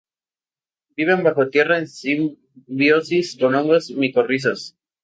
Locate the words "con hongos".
3.39-3.91